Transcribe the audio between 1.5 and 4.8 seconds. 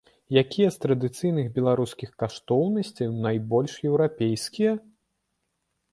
беларускіх каштоўнасцяў найбольш еўрапейскія?